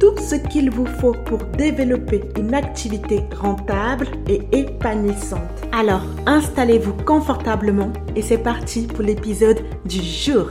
[0.00, 5.42] tout ce qu'il vous faut pour développer une activité rentable et épanouissante.
[5.72, 10.46] Alors, installez-vous confortablement et c'est parti pour l'épisode du jour.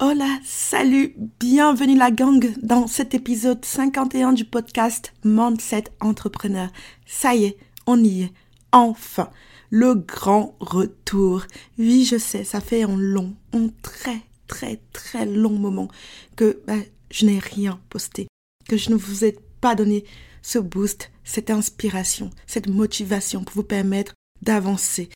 [0.00, 6.68] Hola, salut, bienvenue la gang dans cet épisode 51 du podcast Mindset Entrepreneur.
[7.06, 7.56] Ça y est,
[7.86, 8.32] on y est,
[8.72, 9.30] enfin,
[9.70, 11.44] le grand retour.
[11.78, 15.88] Oui, je sais, ça fait un long, un très très très long moment
[16.36, 16.74] que bah,
[17.10, 18.28] je n'ai rien posté,
[18.68, 20.04] que je ne vous ai pas donné
[20.42, 25.08] ce boost, cette inspiration, cette motivation pour vous permettre d'avancer.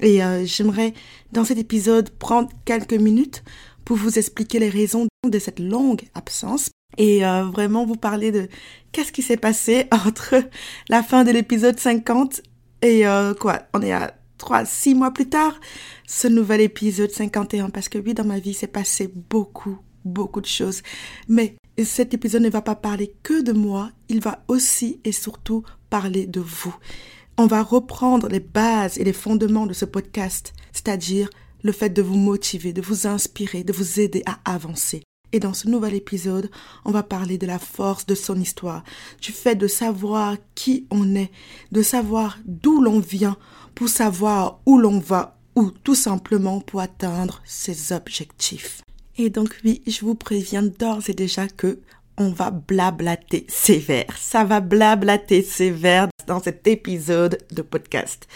[0.00, 0.94] Et euh, j'aimerais
[1.32, 3.42] dans cet épisode prendre quelques minutes
[3.84, 8.48] pour vous expliquer les raisons de cette longue absence et euh, vraiment vous parler de
[8.92, 10.36] qu'est-ce qui s'est passé entre
[10.88, 12.42] la fin de l'épisode 50
[12.82, 15.60] et euh, quoi, on est à trois, six mois plus tard,
[16.06, 20.46] ce nouvel épisode 51, parce que oui, dans ma vie, s'est passé beaucoup, beaucoup de
[20.46, 20.82] choses.
[21.28, 25.64] Mais cet épisode ne va pas parler que de moi, il va aussi et surtout
[25.90, 26.74] parler de vous.
[27.36, 31.28] On va reprendre les bases et les fondements de ce podcast, c'est-à-dire
[31.62, 35.02] le fait de vous motiver, de vous inspirer, de vous aider à avancer.
[35.32, 36.50] Et dans ce nouvel épisode,
[36.86, 38.82] on va parler de la force de son histoire,
[39.20, 41.30] du fait de savoir qui on est,
[41.70, 43.36] de savoir d'où l'on vient
[43.78, 48.82] pour savoir où l'on va ou tout simplement pour atteindre ses objectifs.
[49.16, 51.78] Et donc oui, je vous préviens d'ores et déjà que
[52.16, 54.06] on va blablater sévère.
[54.18, 58.26] Ça va blablater sévère dans cet épisode de podcast.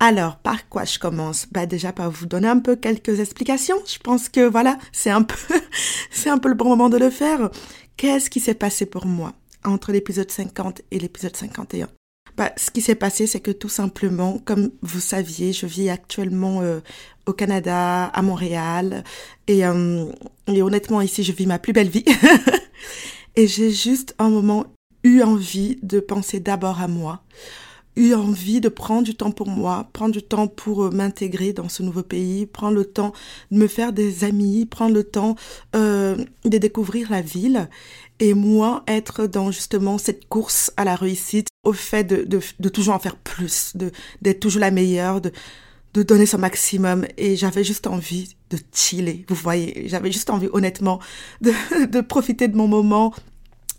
[0.00, 1.46] Alors, par quoi je commence?
[1.50, 3.78] Bah déjà par vous donner un peu quelques explications.
[3.86, 5.34] Je pense que voilà, c'est un peu
[6.10, 7.48] c'est un peu le bon moment de le faire.
[7.96, 9.32] Qu'est-ce qui s'est passé pour moi
[9.64, 11.88] entre l'épisode 50 et l'épisode 51
[12.38, 16.60] bah, ce qui s'est passé, c'est que tout simplement, comme vous saviez, je vis actuellement
[16.62, 16.78] euh,
[17.26, 19.02] au Canada, à Montréal,
[19.48, 20.06] et, euh,
[20.46, 22.04] et honnêtement, ici, je vis ma plus belle vie.
[23.36, 24.66] et j'ai juste un moment
[25.02, 27.24] eu envie de penser d'abord à moi,
[27.96, 31.68] eu envie de prendre du temps pour moi, prendre du temps pour euh, m'intégrer dans
[31.68, 33.12] ce nouveau pays, prendre le temps
[33.50, 35.34] de me faire des amis, prendre le temps
[35.74, 37.68] euh, de découvrir la ville
[38.20, 42.94] et moi être dans justement cette course à la réussite, au fait de, de, toujours
[42.94, 43.74] en faire plus,
[44.22, 45.32] d'être toujours la meilleure, de,
[45.94, 50.48] de donner son maximum et j'avais juste envie de chiller, vous voyez, j'avais juste envie
[50.52, 50.98] honnêtement
[51.40, 51.52] de,
[51.86, 53.12] de profiter de mon moment,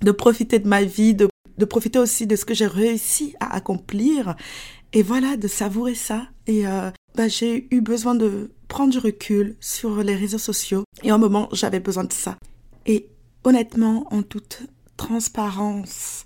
[0.02, 1.28] de profiter de ma vie, de
[1.60, 4.38] de profiter aussi de ce que j'ai réussi à accomplir
[4.94, 6.30] et voilà, de savourer ça.
[6.48, 11.12] Et euh, bah, j'ai eu besoin de prendre du recul sur les réseaux sociaux et
[11.12, 12.38] un moment, j'avais besoin de ça.
[12.86, 13.10] Et
[13.44, 14.62] honnêtement, en toute
[14.96, 16.26] transparence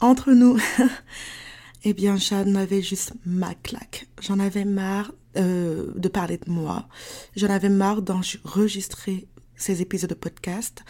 [0.00, 0.58] entre nous,
[1.84, 4.06] eh bien, j'en avais juste ma claque.
[4.20, 6.88] J'en avais marre euh, de parler de moi.
[7.36, 10.84] J'en avais marre d'enregistrer ces épisodes de podcast.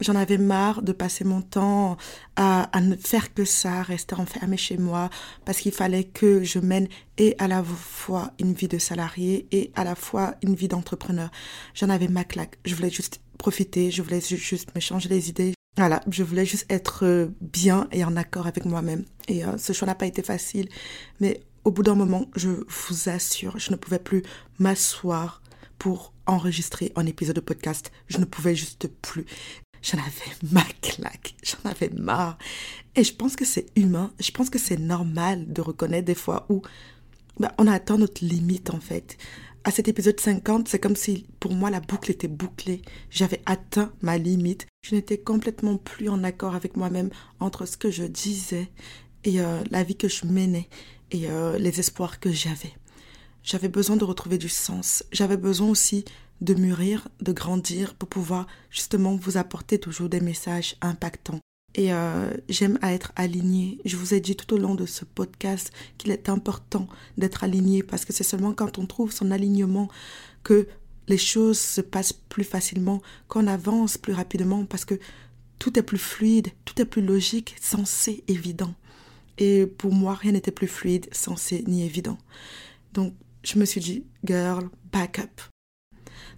[0.00, 1.98] J'en avais marre de passer mon temps
[2.36, 5.10] à, ne faire que ça, rester enfermé chez moi,
[5.44, 6.88] parce qu'il fallait que je mène
[7.18, 11.30] et à la fois une vie de salarié et à la fois une vie d'entrepreneur.
[11.74, 12.58] J'en avais ma claque.
[12.64, 15.54] Je voulais juste profiter, je voulais juste me changer les idées.
[15.80, 19.06] Voilà, je voulais juste être euh, bien et en accord avec moi-même.
[19.28, 20.68] Et euh, ce choix n'a pas été facile,
[21.20, 24.22] mais au bout d'un moment, je vous assure, je ne pouvais plus
[24.58, 25.40] m'asseoir
[25.78, 27.92] pour enregistrer un épisode de podcast.
[28.08, 29.24] Je ne pouvais juste plus.
[29.80, 32.36] J'en avais ma claque, j'en avais marre.
[32.94, 36.44] Et je pense que c'est humain, je pense que c'est normal de reconnaître des fois
[36.50, 36.60] où
[37.38, 39.16] bah, on atteint notre limite en fait.
[39.62, 42.80] À cet épisode 50, c'est comme si pour moi la boucle était bouclée.
[43.10, 44.66] J'avais atteint ma limite.
[44.82, 47.10] Je n'étais complètement plus en accord avec moi-même
[47.40, 48.70] entre ce que je disais
[49.24, 50.66] et euh, la vie que je menais
[51.10, 52.72] et euh, les espoirs que j'avais.
[53.42, 55.04] J'avais besoin de retrouver du sens.
[55.12, 56.06] J'avais besoin aussi
[56.40, 61.40] de mûrir, de grandir pour pouvoir justement vous apporter toujours des messages impactants.
[61.74, 63.78] Et euh, j'aime à être alignée.
[63.84, 67.82] Je vous ai dit tout au long de ce podcast qu'il est important d'être aligné
[67.82, 69.88] parce que c'est seulement quand on trouve son alignement
[70.42, 70.66] que
[71.06, 74.98] les choses se passent plus facilement, qu'on avance plus rapidement parce que
[75.58, 78.74] tout est plus fluide, tout est plus logique, sensé, évident.
[79.38, 82.18] Et pour moi, rien n'était plus fluide, sensé ni évident.
[82.94, 85.49] Donc, je me suis dit, girl, back up.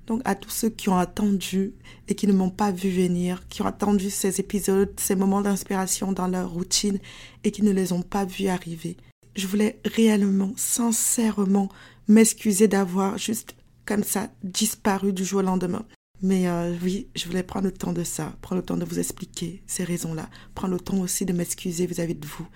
[0.07, 1.75] Donc à tous ceux qui ont attendu
[2.09, 6.13] et qui ne m'ont pas vu venir, qui ont attendu ces épisodes, ces moments d'inspiration
[6.13, 6.99] dans leur routine
[7.45, 8.97] et qui ne les ont pas vus arriver.
[9.37, 11.69] Je voulais réellement, sincèrement
[12.09, 13.55] m'excuser d'avoir juste
[13.87, 15.85] comme ça disparu du jour au lendemain.
[16.21, 19.01] Mais euh, oui, je voulais prendre le temps de ça, prendre le temps de vous
[19.01, 22.47] expliquer ces raisons-là, prendre le temps aussi de m'excuser vis-à-vis de vous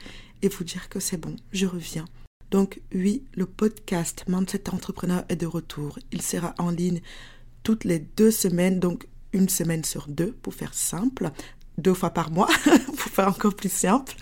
[0.43, 2.05] et vous dire que c'est bon, je reviens.
[2.53, 5.99] Donc oui, le podcast Mindset Entrepreneur est de retour.
[6.13, 7.01] Il sera en ligne
[7.67, 11.33] toutes les deux semaines, donc une semaine sur deux pour faire simple,
[11.79, 12.49] deux fois par mois
[12.87, 14.15] pour faire encore plus simple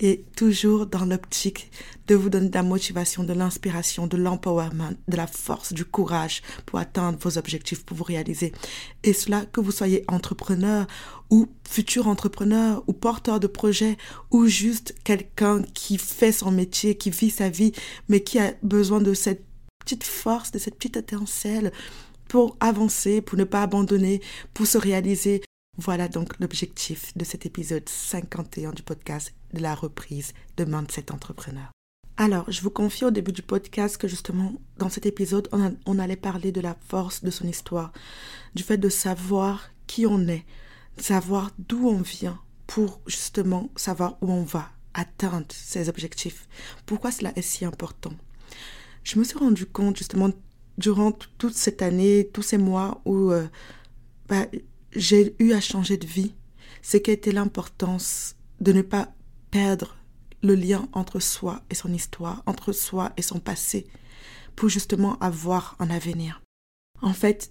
[0.00, 1.70] et toujours dans l'optique
[2.06, 6.40] de vous donner de la motivation, de l'inspiration, de l'empowerment, de la force, du courage
[6.64, 8.52] pour atteindre vos objectifs, pour vous réaliser.
[9.04, 10.86] Et cela que vous soyez entrepreneur
[11.28, 13.98] ou futur entrepreneur ou porteur de projet
[14.30, 17.72] ou juste quelqu'un qui fait son métier, qui vit sa vie,
[18.08, 19.44] mais qui a besoin de cette
[19.78, 21.70] petite force, de cette petite étincelle
[22.28, 24.20] pour avancer, pour ne pas abandonner,
[24.54, 25.42] pour se réaliser,
[25.78, 31.70] voilà donc l'objectif de cet épisode 51 du podcast de la reprise de Mindset Entrepreneur.
[32.16, 35.48] Alors, je vous confie au début du podcast que justement, dans cet épisode,
[35.86, 37.92] on, allait parler de la force de son histoire,
[38.56, 40.44] du fait de savoir qui on est,
[40.96, 46.48] de savoir d'où on vient pour justement savoir où on va atteindre ses objectifs.
[46.86, 48.12] Pourquoi cela est si important?
[49.04, 50.30] Je me suis rendu compte justement
[50.78, 53.46] durant toute cette année, tous ces mois où euh,
[54.28, 54.46] bah,
[54.94, 56.34] j'ai eu à changer de vie,
[56.80, 59.12] c'est été l'importance de ne pas
[59.50, 59.96] perdre
[60.42, 63.86] le lien entre soi et son histoire, entre soi et son passé,
[64.54, 66.40] pour justement avoir un avenir.
[67.02, 67.50] En fait,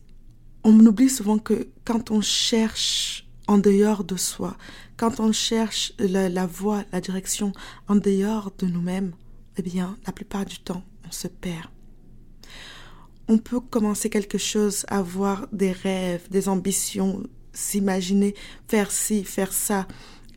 [0.63, 4.57] on oublie souvent que quand on cherche en dehors de soi,
[4.95, 7.51] quand on cherche la voie, la direction
[7.87, 9.13] en dehors de nous-mêmes,
[9.57, 11.67] eh bien, la plupart du temps, on se perd.
[13.27, 18.35] On peut commencer quelque chose, avoir des rêves, des ambitions, s'imaginer
[18.67, 19.87] faire ci, faire ça.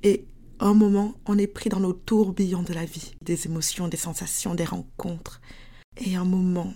[0.03, 0.25] Et
[0.59, 4.55] un moment, on est pris dans nos tourbillons de la vie, des émotions, des sensations,
[4.55, 5.41] des rencontres.
[6.05, 6.73] Et un moment,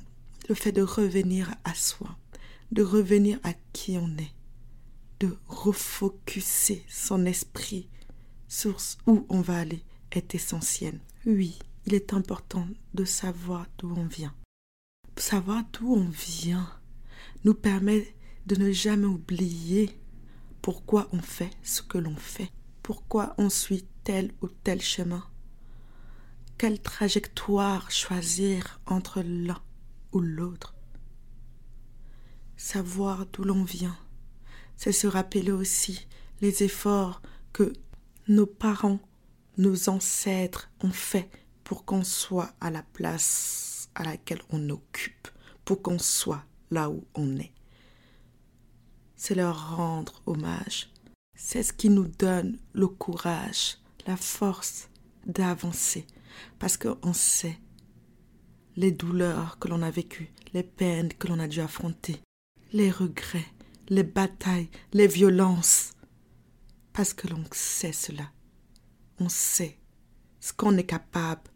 [0.49, 2.17] le fait de revenir à soi,
[2.71, 4.35] de revenir à qui on est,
[5.21, 7.89] de refocuser son esprit
[8.49, 8.77] sur
[9.07, 9.83] où on va aller
[10.13, 11.01] est essentiel.
[11.27, 14.35] Oui, il est important de savoir d'où on vient.
[15.17, 16.69] Savoir d'où on vient
[17.45, 18.15] nous permet
[18.47, 19.97] de ne jamais oublier
[20.61, 22.51] pourquoi on fait ce que l'on fait,
[22.83, 25.25] pourquoi on suit tel ou tel chemin,
[26.59, 29.61] quelle trajectoire choisir entre l'un
[30.13, 30.75] ou l'autre?
[32.57, 33.97] Savoir d'où l'on vient,
[34.77, 36.07] c'est se rappeler aussi
[36.41, 37.23] les efforts
[37.53, 37.73] que
[38.27, 39.01] nos parents,
[39.59, 41.31] nos ancêtres ont fait
[41.63, 45.29] pour qu'on soit à la place à laquelle on occupe,
[45.65, 47.55] pour qu'on soit là où on est
[49.25, 50.91] c'est leur rendre hommage.
[51.35, 54.91] C'est ce qui nous donne le courage, la force
[55.25, 56.07] d'avancer,
[56.59, 57.59] parce qu'on sait
[58.77, 62.21] les douleurs que l'on a vécues, les peines que l'on a dû affronter,
[62.75, 63.47] les regrets,
[63.89, 65.93] les batailles, les violences,
[66.93, 68.31] parce que l'on sait cela.
[69.19, 69.79] On sait
[70.41, 71.51] ce qu'on est capable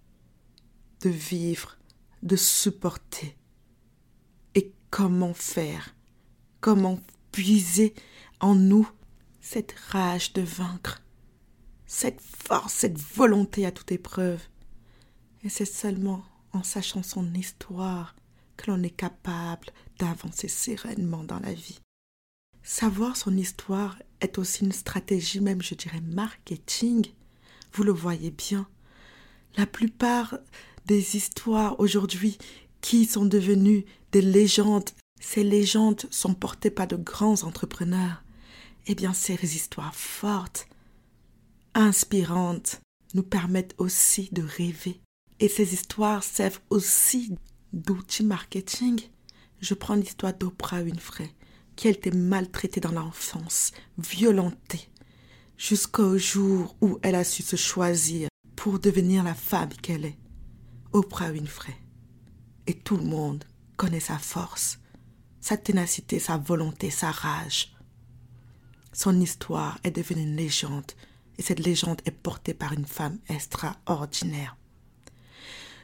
[1.03, 1.78] de vivre,
[2.23, 3.37] de supporter,
[4.55, 5.95] et comment faire,
[6.61, 7.01] comment
[7.33, 7.95] puiser
[8.41, 8.89] en nous
[9.41, 11.03] cette rage de vaincre,
[11.87, 14.41] cette force, cette volonté à toute épreuve.
[15.43, 18.15] Et c'est seulement en sachant son histoire
[18.57, 21.81] que l'on est capable d'avancer sereinement dans la vie.
[22.63, 27.07] Savoir son histoire est aussi une stratégie, même je dirais marketing.
[27.73, 28.69] Vous le voyez bien.
[29.57, 30.39] La plupart
[30.89, 32.39] des histoires aujourd'hui
[32.81, 34.91] qui sont devenues des légendes
[35.21, 38.23] ces légendes sont portées par de grands entrepreneurs.
[38.87, 40.69] Eh bien, ces histoires fortes,
[41.75, 42.81] inspirantes,
[43.15, 45.01] nous permettent aussi de rêver.
[45.41, 47.37] Et ces histoires servent aussi
[47.73, 49.01] d'outils marketing.
[49.61, 51.31] Je prends l'histoire d'Oprah Winfrey,
[51.77, 54.89] qui a été maltraitée dans l'enfance, violentée,
[55.57, 60.19] jusqu'au jour où elle a su se choisir pour devenir la femme qu'elle est.
[60.93, 61.77] Oprah Winfrey.
[62.67, 63.45] Et tout le monde
[63.77, 64.79] connaît sa force,
[65.41, 67.75] sa ténacité, sa volonté, sa rage.
[68.93, 70.93] Son histoire est devenue une légende
[71.37, 74.57] et cette légende est portée par une femme extraordinaire.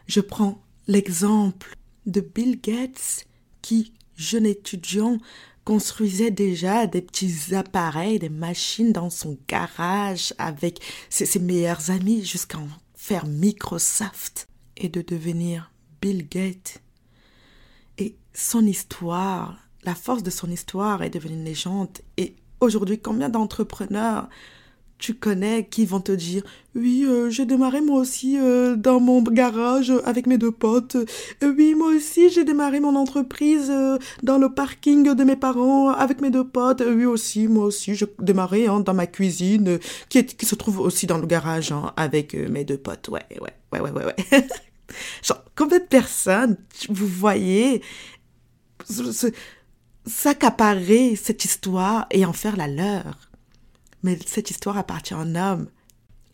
[0.06, 3.26] Je prends l'exemple de Bill Gates
[3.62, 5.18] qui, jeune étudiant,
[5.64, 12.24] construisait déjà des petits appareils, des machines dans son garage avec ses, ses meilleurs amis
[12.24, 16.80] jusqu'à en faire Microsoft et de devenir Bill Gates
[18.34, 21.98] son histoire la force de son histoire est devenue une légende.
[22.16, 24.28] Et aujourd'hui, combien d'entrepreneurs
[25.04, 26.42] tu connais qui vont te dire
[26.74, 30.96] oui euh, j'ai démarré moi aussi euh, dans mon garage avec mes deux potes.
[30.96, 33.70] Euh, oui moi aussi j'ai démarré mon entreprise
[34.22, 36.82] dans le parking de mes parents avec mes deux potes.
[36.86, 40.80] Oui aussi moi aussi j'ai démarré hein, dans ma cuisine qui, est, qui se trouve
[40.80, 43.08] aussi dans le garage hein, avec mes deux potes.
[43.08, 44.16] Ouais ouais ouais ouais ouais ouais.
[45.22, 46.56] Genre combien de personnes
[46.88, 47.82] vous voyez
[50.06, 53.33] s'accaparer cette histoire et en faire la leur
[54.04, 55.66] mais cette histoire appartient à un homme.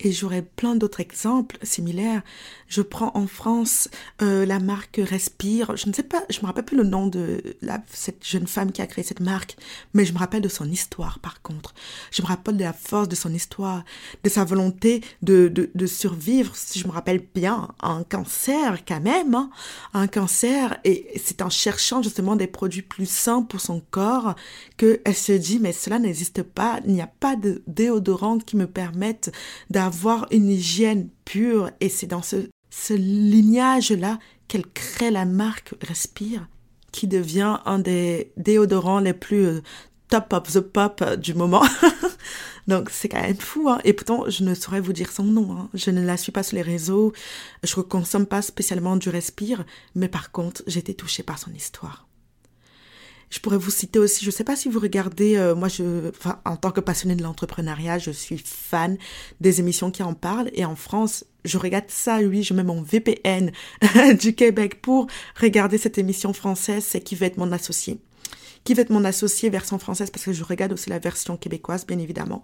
[0.02, 2.22] Et j'aurais plein d'autres exemples similaires.
[2.68, 3.88] Je prends en France
[4.22, 5.76] euh, la marque Respire.
[5.76, 8.72] Je ne sais pas, je me rappelle plus le nom de la, cette jeune femme
[8.72, 9.56] qui a créé cette marque,
[9.92, 11.74] mais je me rappelle de son histoire par contre.
[12.10, 13.84] Je me rappelle de la force de son histoire,
[14.24, 18.84] de sa volonté de, de, de survivre, si je me rappelle bien, à un cancer
[18.86, 19.50] quand même, hein,
[19.92, 20.78] un cancer.
[20.84, 24.34] Et c'est en cherchant justement des produits plus sains pour son corps
[24.78, 28.66] qu'elle se dit, mais cela n'existe pas, il n'y a pas de déodorant qui me
[28.66, 29.30] permette
[29.68, 32.36] d'avoir avoir une hygiène pure et c'est dans ce,
[32.70, 36.46] ce lignage-là qu'elle crée la marque Respire
[36.92, 39.62] qui devient un des déodorants les plus euh,
[40.08, 41.64] top of the pop euh, du moment.
[42.68, 43.68] Donc c'est quand même fou.
[43.68, 43.80] Hein.
[43.82, 45.56] Et pourtant, je ne saurais vous dire son nom.
[45.56, 45.68] Hein.
[45.74, 47.12] Je ne la suis pas sur les réseaux.
[47.64, 49.64] Je ne consomme pas spécialement du Respire.
[49.96, 52.06] Mais par contre, été touchée par son histoire.
[53.30, 56.10] Je pourrais vous citer aussi, je ne sais pas si vous regardez, euh, moi, je,
[56.44, 58.98] en tant que passionnée de l'entrepreneuriat, je suis fan
[59.40, 60.50] des émissions qui en parlent.
[60.52, 63.52] Et en France, je regarde ça, oui, je mets mon VPN
[64.20, 65.06] du Québec pour
[65.40, 66.84] regarder cette émission française.
[66.84, 68.00] C'est qui va être mon associé?
[68.64, 70.10] Qui va être mon associé version française?
[70.10, 72.42] Parce que je regarde aussi la version québécoise bien évidemment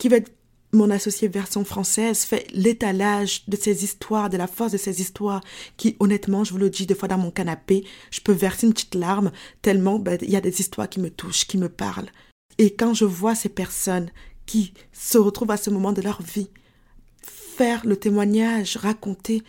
[0.00, 0.32] qui va être
[0.72, 5.42] mon associé version française fait l'étalage de ces histoires, de la force de ces histoires,
[5.76, 8.72] qui honnêtement, je vous le dis, des fois dans mon canapé, je peux verser une
[8.72, 12.10] petite larme, tellement ben, il y a des histoires qui me touchent, qui me parlent.
[12.58, 14.10] Et quand je vois ces personnes
[14.46, 16.50] qui se retrouvent à ce moment de leur vie,
[17.22, 19.42] faire le témoignage, raconter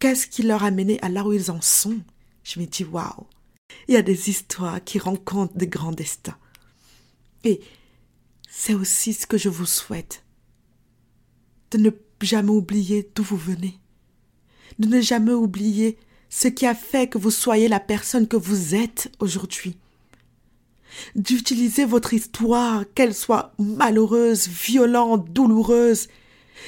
[0.00, 1.98] qu'est-ce qui leur a mené à là où ils en sont,
[2.42, 3.26] je me dis waouh,
[3.86, 6.36] il y a des histoires qui rencontrent des grands destins.
[7.44, 7.60] Et
[8.48, 10.24] c'est aussi ce que je vous souhaite
[11.70, 11.90] de ne
[12.22, 13.78] jamais oublier d'où vous venez,
[14.78, 15.98] de ne jamais oublier
[16.30, 19.76] ce qui a fait que vous soyez la personne que vous êtes aujourd'hui,
[21.14, 26.08] d'utiliser votre histoire, qu'elle soit malheureuse, violente, douloureuse,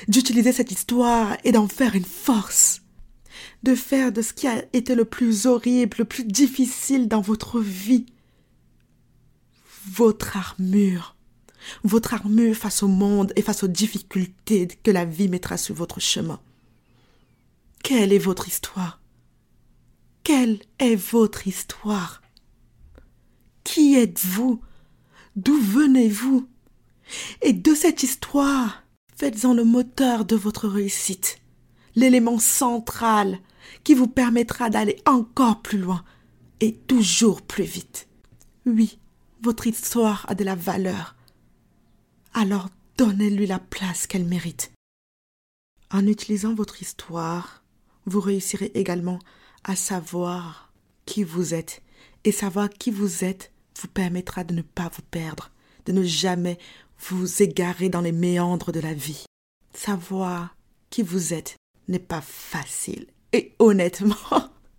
[0.09, 2.83] d'utiliser cette histoire et d'en faire une force,
[3.63, 7.61] de faire de ce qui a été le plus horrible, le plus difficile dans votre
[7.61, 8.07] vie,
[9.87, 11.17] votre armure
[11.85, 16.01] votre armure face au monde et face aux difficultés que la vie mettra sur votre
[16.01, 16.41] chemin.
[17.83, 19.01] Quelle est votre histoire?
[20.23, 22.23] Quelle est votre histoire?
[23.65, 24.61] Qui êtes-vous?
[25.37, 26.49] D'où venez-vous?
[27.43, 28.83] Et de cette histoire,
[29.17, 31.41] faites-en le moteur de votre réussite,
[31.95, 33.39] l'élément central
[33.85, 36.05] qui vous permettra d'aller encore plus loin
[36.61, 38.09] et toujours plus vite.
[38.67, 38.99] Oui,
[39.43, 41.17] votre histoire a de la valeur
[42.35, 44.73] alors donnez-lui la place qu'elle mérite.
[45.91, 47.63] En utilisant votre histoire,
[48.07, 49.19] vous réussirez également
[49.65, 50.73] à savoir
[51.07, 51.83] qui vous êtes.
[52.25, 55.51] Et savoir qui vous êtes vous permettra de ne pas vous perdre,
[55.87, 56.59] de ne jamais
[56.99, 59.25] vous égarer dans les méandres de la vie.
[59.73, 60.55] Savoir
[60.91, 61.57] qui vous êtes
[61.89, 63.07] n'est pas facile.
[63.33, 64.17] Et honnêtement,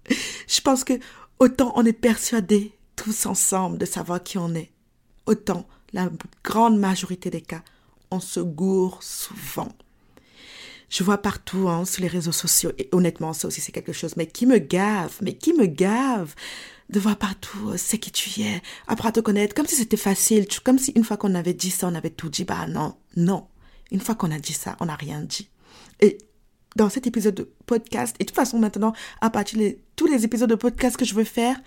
[0.47, 0.99] je pense que
[1.39, 4.71] autant on est persuadé tous ensemble de savoir qui on est,
[5.25, 6.09] autant la
[6.43, 7.63] grande majorité des cas,
[8.11, 9.69] on se gourre souvent.
[10.89, 14.17] Je vois partout hein, sur les réseaux sociaux, et honnêtement, ça aussi c'est quelque chose,
[14.17, 16.35] mais qui me gave, mais qui me gave
[16.89, 19.97] de voir partout euh, c'est qui tu es, apprendre à te connaître, comme si c'était
[19.97, 22.43] facile, comme si une fois qu'on avait dit ça, on avait tout dit.
[22.43, 23.47] Bah non, non.
[23.91, 25.49] Une fois qu'on a dit ça, on n'a rien dit.
[26.01, 26.17] Et
[26.75, 30.25] dans cet épisode de podcast, et de toute façon maintenant, à partir de tous les
[30.25, 31.57] épisodes de podcast que je veux faire,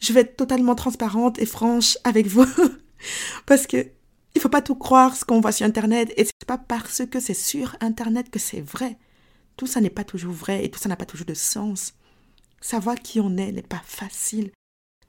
[0.00, 2.46] je vais être totalement transparente et franche avec vous.
[3.46, 3.86] Parce que
[4.34, 6.12] il faut pas tout croire ce qu'on voit sur Internet.
[6.16, 8.96] Et c'est pas parce que c'est sur Internet que c'est vrai.
[9.56, 11.94] Tout ça n'est pas toujours vrai et tout ça n'a pas toujours de sens.
[12.60, 14.50] Savoir qui on est n'est pas facile.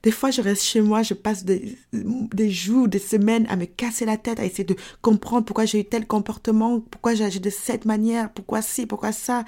[0.02, 3.64] Des fois, je reste chez moi, je passe des, des jours, des semaines à me
[3.64, 7.40] casser la tête, à essayer de comprendre pourquoi j'ai eu tel comportement, pourquoi j'ai agi
[7.40, 9.46] de cette manière, pourquoi ci, pourquoi ça.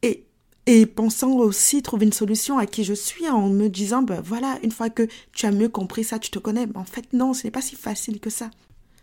[0.00, 0.24] Et
[0.66, 4.58] et pensant aussi trouver une solution à qui je suis en me disant, ben voilà,
[4.62, 6.66] une fois que tu as mieux compris ça, tu te connais.
[6.66, 8.50] Mais en fait, non, ce n'est pas si facile que ça.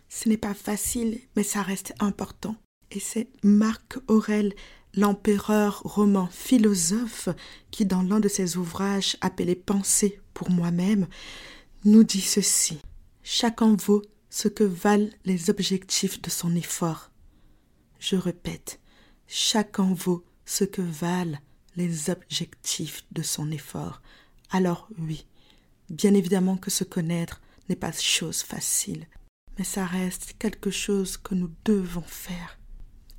[0.08, 2.56] Ce n'est pas facile, mais ça reste important.
[2.90, 4.54] Et c'est Marc Aurel,
[4.94, 7.28] l'empereur romain philosophe,
[7.70, 11.06] qui dans l'un de ses ouvrages appelé Pensée pour moi-même,
[11.84, 12.78] nous dit ceci.
[13.22, 17.10] Chacun vaut ce que valent les objectifs de son effort.
[17.98, 18.80] Je répète,
[19.26, 21.38] chacun vaut ce que valent
[21.78, 24.02] les objectifs de son effort.
[24.50, 25.26] Alors oui,
[25.88, 29.06] bien évidemment que se connaître n'est pas chose facile,
[29.56, 32.58] mais ça reste quelque chose que nous devons faire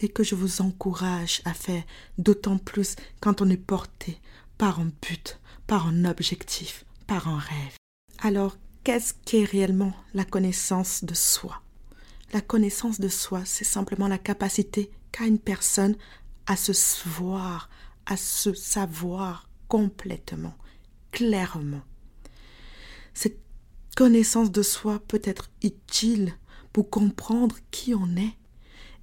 [0.01, 1.83] et que je vous encourage à faire
[2.17, 4.19] d'autant plus quand on est porté
[4.57, 7.75] par un but, par un objectif, par un rêve.
[8.19, 11.61] Alors, qu'est-ce qu'est réellement la connaissance de soi?
[12.33, 15.95] La connaissance de soi, c'est simplement la capacité qu'a une personne
[16.45, 16.73] à se
[17.07, 17.69] voir,
[18.09, 20.55] à se savoir complètement,
[21.11, 21.83] clairement.
[23.13, 23.39] Cette
[23.95, 26.33] connaissance de soi peut être utile
[26.73, 28.35] pour comprendre qui on est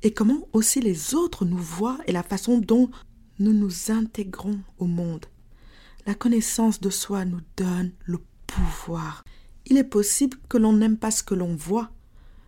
[0.03, 2.91] et comment aussi les autres nous voient et la façon dont
[3.39, 5.27] nous nous intégrons au monde.
[6.05, 9.23] La connaissance de soi nous donne le pouvoir.
[9.67, 11.91] Il est possible que l'on n'aime pas ce que l'on voit,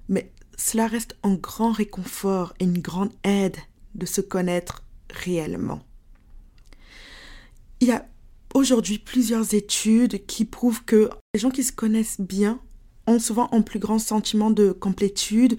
[0.08, 3.56] mais cela reste un grand réconfort et une grande aide
[3.94, 5.87] de se connaître réellement.
[7.80, 8.06] Il y a
[8.54, 12.60] aujourd'hui plusieurs études qui prouvent que les gens qui se connaissent bien
[13.06, 15.56] ont souvent un plus grand sentiment de complétude,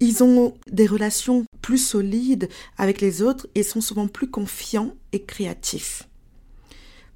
[0.00, 5.22] ils ont des relations plus solides avec les autres et sont souvent plus confiants et
[5.22, 6.08] créatifs.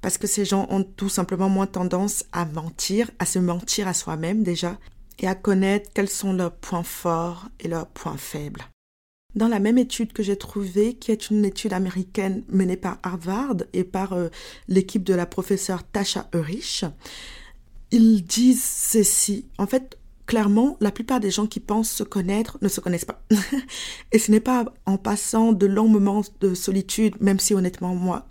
[0.01, 3.93] Parce que ces gens ont tout simplement moins tendance à mentir, à se mentir à
[3.93, 4.77] soi-même déjà,
[5.19, 8.65] et à connaître quels sont leurs points forts et leurs points faibles.
[9.35, 13.57] Dans la même étude que j'ai trouvée, qui est une étude américaine menée par Harvard
[13.73, 14.29] et par euh,
[14.67, 16.85] l'équipe de la professeure Tasha Eurich,
[17.91, 19.45] ils disent ceci.
[19.57, 23.21] En fait, clairement, la plupart des gens qui pensent se connaître ne se connaissent pas.
[24.11, 28.27] et ce n'est pas en passant de longs moments de solitude, même si honnêtement, moi,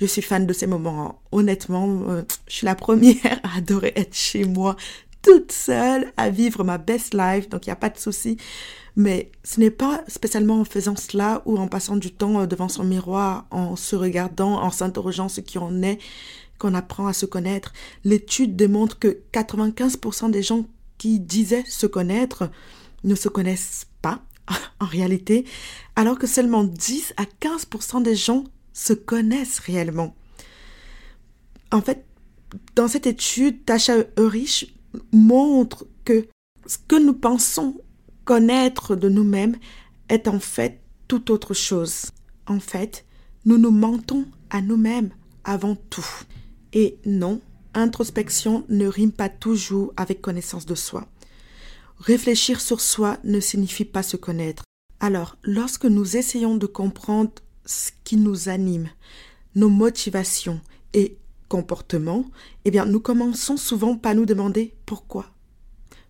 [0.00, 1.20] je suis fan de ces moments.
[1.32, 4.76] Honnêtement, euh, je suis la première à adorer être chez moi,
[5.22, 8.36] toute seule, à vivre ma best life, donc il n'y a pas de souci.
[8.96, 12.68] Mais ce n'est pas spécialement en faisant cela ou en passant du temps euh, devant
[12.68, 15.98] son miroir, en se regardant, en s'interrogeant ce qui en est,
[16.58, 17.72] qu'on apprend à se connaître.
[18.04, 20.66] L'étude démontre que 95% des gens
[20.98, 22.50] qui disaient se connaître
[23.04, 24.20] ne se connaissent pas
[24.80, 25.44] en réalité,
[25.96, 30.14] alors que seulement 10 à 15% des gens se connaissent réellement.
[31.72, 32.04] En fait,
[32.74, 34.74] dans cette étude, Tasha Eurich
[35.12, 36.26] montre que
[36.66, 37.80] ce que nous pensons
[38.24, 39.56] connaître de nous-mêmes
[40.08, 42.06] est en fait tout autre chose.
[42.46, 43.04] En fait,
[43.44, 45.10] nous nous mentons à nous-mêmes
[45.44, 46.06] avant tout.
[46.72, 47.40] Et non,
[47.74, 51.08] introspection ne rime pas toujours avec connaissance de soi.
[51.98, 54.64] Réfléchir sur soi ne signifie pas se connaître.
[55.00, 57.32] Alors, lorsque nous essayons de comprendre
[57.66, 58.88] ce qui nous anime,
[59.54, 60.60] nos motivations
[60.92, 61.16] et
[61.50, 62.24] comportements,
[62.64, 65.26] eh bien, nous commençons souvent par nous demander pourquoi.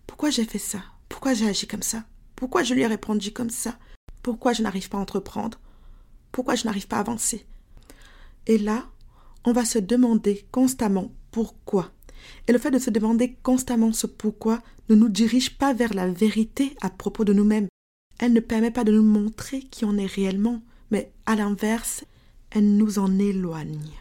[0.05, 0.83] Pourquoi j'ai fait ça?
[1.09, 2.05] Pourquoi j'ai agi comme ça?
[2.35, 3.77] Pourquoi je lui ai répondu comme ça?
[4.21, 5.59] Pourquoi je n'arrive pas à entreprendre?
[6.31, 7.45] Pourquoi je n'arrive pas à avancer?
[8.45, 8.85] Et là,
[9.43, 11.91] on va se demander constamment pourquoi.
[12.47, 16.07] Et le fait de se demander constamment ce pourquoi ne nous dirige pas vers la
[16.07, 17.67] vérité à propos de nous-mêmes.
[18.19, 22.03] Elle ne permet pas de nous montrer qui on est réellement, mais à l'inverse,
[22.51, 24.00] elle nous en éloigne.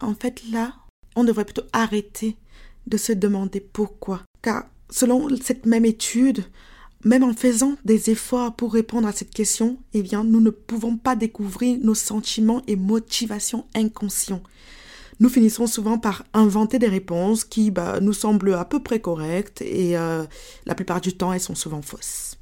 [0.00, 0.74] En fait, là,
[1.14, 2.36] on devrait plutôt arrêter
[2.86, 4.22] de se demander pourquoi.
[4.42, 6.44] Car selon cette même étude,
[7.04, 10.96] même en faisant des efforts pour répondre à cette question, eh bien, nous ne pouvons
[10.96, 14.42] pas découvrir nos sentiments et motivations inconscients.
[15.18, 19.62] Nous finissons souvent par inventer des réponses qui bah, nous semblent à peu près correctes
[19.62, 20.24] et euh,
[20.66, 22.38] la plupart du temps, elles sont souvent fausses.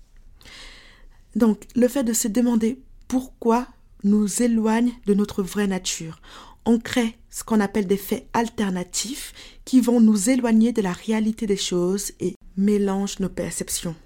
[1.36, 3.66] Donc, le fait de se demander pourquoi
[4.02, 6.20] nous éloigne de notre vraie nature.
[6.66, 9.32] On crée ce qu'on appelle des faits alternatifs
[9.64, 13.96] qui vont nous éloigner de la réalité des choses et mélangent nos perceptions.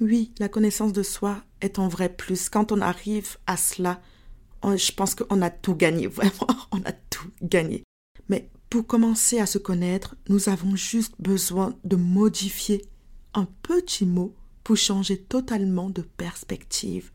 [0.00, 2.48] Oui, la connaissance de soi est en vrai plus.
[2.48, 4.00] Quand on arrive à cela,
[4.64, 7.84] je pense qu'on a tout gagné, vraiment, on a tout gagné.
[8.28, 12.84] Mais pour commencer à se connaître, nous avons juste besoin de modifier
[13.34, 17.10] un petit mot pour changer totalement de perspective.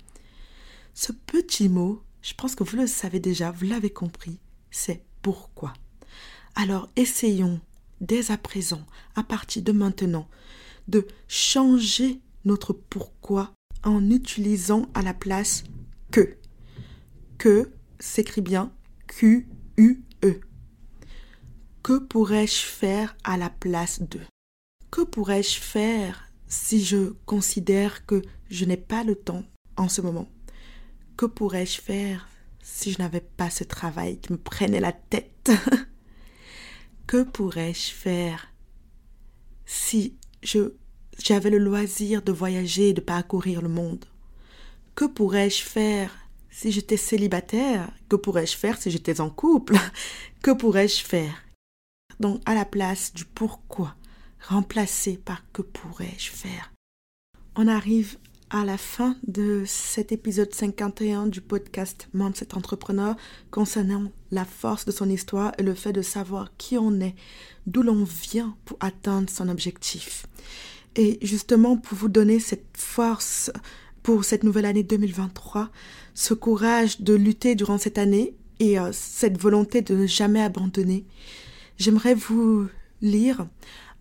[0.93, 4.39] Ce petit mot, je pense que vous le savez déjà, vous l'avez compris,
[4.77, 5.73] c'est pourquoi.
[6.55, 7.59] Alors essayons
[7.99, 8.85] dès à présent,
[9.15, 10.29] à partir de maintenant,
[10.87, 13.51] de changer notre pourquoi
[13.83, 15.63] en utilisant à la place
[16.11, 16.37] que.
[17.39, 18.71] Que s'écrit bien
[19.07, 20.41] Q-U-E.
[21.81, 24.19] Que pourrais-je faire à la place de?
[24.91, 29.43] Que pourrais-je faire si je considère que je n'ai pas le temps
[29.75, 30.29] en ce moment?
[31.17, 32.29] Que pourrais-je faire
[32.67, 35.51] si je n'avais pas ce travail qui me prenait la tête.
[37.07, 38.53] Que pourrais-je faire
[39.65, 40.73] si je
[41.17, 44.03] j'avais le loisir de voyager et de parcourir le monde?
[44.93, 46.13] Que pourrais-je faire
[46.49, 47.89] si j'étais célibataire?
[48.09, 49.77] Que pourrais-je faire si j'étais en couple?
[50.43, 51.45] Que pourrais-je faire?
[52.19, 53.95] Donc à la place du pourquoi,
[54.41, 56.73] remplacé par que pourrais-je faire?
[57.55, 58.17] On arrive
[58.49, 63.15] à la fin de cet épisode 51 du podcast Mindset Entrepreneur
[63.51, 67.15] concernant la force de son histoire et le fait de savoir qui on est,
[67.65, 70.27] d'où l'on vient pour atteindre son objectif.
[70.95, 73.51] Et justement, pour vous donner cette force
[74.01, 75.69] pour cette nouvelle année 2023,
[76.13, 81.05] ce courage de lutter durant cette année et euh, cette volonté de ne jamais abandonner,
[81.77, 82.67] j'aimerais vous
[83.01, 83.45] lire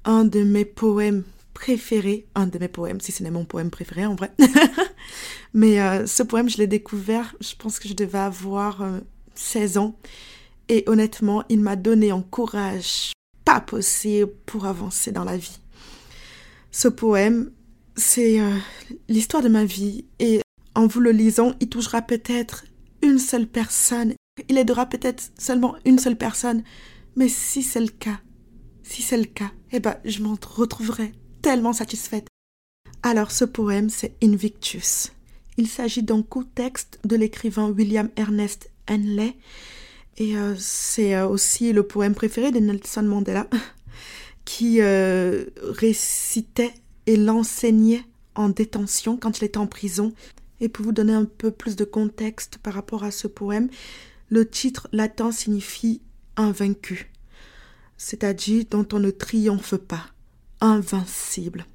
[0.05, 1.25] un de mes poèmes
[1.57, 4.31] préféré, un de mes poèmes, si ce n'est mon poème préféré en vrai.
[5.55, 8.87] Mais euh, ce poème, je l'ai découvert, je pense que je devais avoir
[9.35, 9.99] 16 euh, ans.
[10.69, 13.13] Et honnêtement, il m'a donné un courage
[13.47, 15.59] pas possible pour avancer dans la vie.
[16.73, 17.51] Ce poème,
[17.97, 18.55] c'est euh,
[19.09, 20.05] l'histoire de ma vie.
[20.19, 20.43] Et
[20.75, 22.67] en vous le lisant, il touchera peut-être
[23.01, 24.13] une seule personne.
[24.51, 26.63] Il aidera peut-être seulement une seule personne.
[27.17, 28.21] Mais si c'est le cas,
[28.83, 31.13] si c'est le cas, eh ben, je m'en retrouverai
[31.73, 32.27] satisfaite.
[33.05, 35.13] Alors ce poème, c'est Invictus.
[35.57, 39.37] Il s'agit d'un court-texte de l'écrivain William Ernest Henley.
[40.17, 43.47] Et euh, c'est euh, aussi le poème préféré de Nelson Mandela,
[44.45, 46.75] qui euh, récitait
[47.07, 48.03] et l'enseignait
[48.35, 50.13] en détention quand il était en prison.
[50.61, 53.69] Et pour vous donner un peu plus de contexte par rapport à ce poème,
[54.31, 56.01] le titre latin signifie
[56.37, 57.13] invaincu,
[57.99, 60.09] c'est-à-dire dont on ne triomphe pas
[60.61, 61.67] invincible.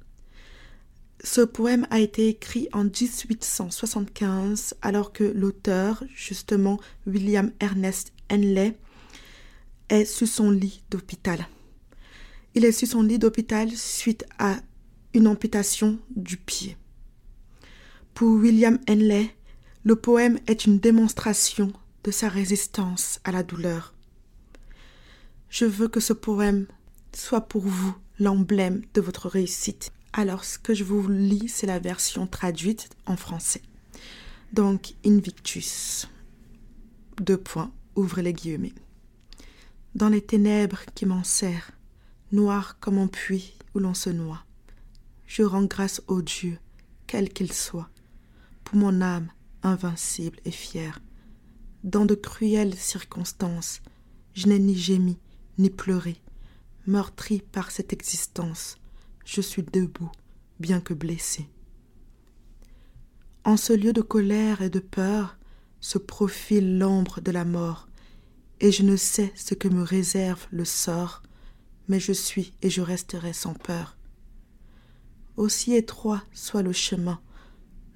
[1.24, 8.76] Ce poème a été écrit en 1875 alors que l'auteur, justement William Ernest Henley,
[9.88, 11.46] est sur son lit d'hôpital.
[12.54, 14.56] Il est sur son lit d'hôpital suite à
[15.14, 16.76] une amputation du pied.
[18.14, 19.34] Pour William Henley,
[19.84, 21.72] le poème est une démonstration
[22.04, 23.94] de sa résistance à la douleur.
[25.50, 26.66] Je veux que ce poème
[27.14, 29.92] soit pour vous l'emblème de votre réussite.
[30.12, 33.62] Alors, ce que je vous lis, c'est la version traduite en français.
[34.52, 36.08] Donc, Invictus.
[37.20, 38.74] Deux points, ouvrez les guillemets.
[39.94, 41.70] Dans les ténèbres qui m'enserrent,
[42.32, 44.44] noir comme un puits où l'on se noie,
[45.26, 46.58] je rends grâce au Dieu,
[47.06, 47.88] quel qu'il soit,
[48.64, 49.28] pour mon âme
[49.62, 51.00] invincible et fière.
[51.84, 53.80] Dans de cruelles circonstances,
[54.34, 55.18] je n'ai ni gémi,
[55.58, 56.20] ni pleuré,
[56.86, 58.76] meurtri par cette existence,
[59.24, 60.10] je suis debout,
[60.58, 61.48] bien que blessé.
[63.44, 65.36] En ce lieu de colère et de peur
[65.80, 67.88] se profile l'ombre de la mort,
[68.60, 71.22] et je ne sais ce que me réserve le sort,
[71.88, 73.96] mais je suis et je resterai sans peur.
[75.36, 77.20] Aussi étroit soit le chemin,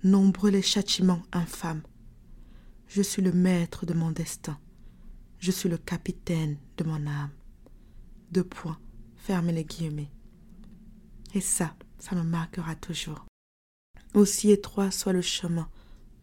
[0.02, 1.82] nombreux les châtiments infâmes.
[2.88, 4.58] Je suis le maître de mon destin,
[5.38, 7.30] je suis le capitaine de mon âme
[8.36, 8.78] deux points,
[9.16, 10.10] fermez les guillemets.
[11.32, 13.24] Et ça, ça me marquera toujours.
[14.12, 15.70] Aussi étroit soit le chemin,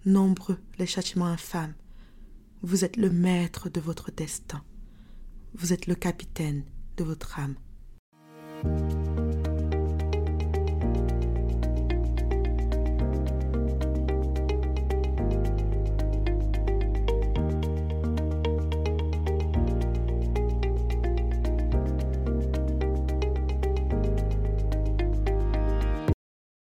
[0.06, 1.74] nombreux les châtiments infâmes,
[2.62, 4.64] vous êtes le maître de votre destin,
[5.56, 6.64] vous êtes le capitaine
[6.98, 7.56] de votre âme.